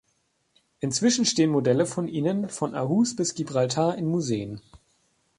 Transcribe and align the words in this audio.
Inzwischen 0.79 1.27
stehen 1.27 1.51
Modelle 1.51 1.85
von 1.85 2.07
ihnen 2.07 2.49
von 2.49 2.73
Aarhus 2.73 3.15
bis 3.15 3.35
Gibraltar 3.35 3.95
in 3.99 4.07
Museen. 4.07 4.59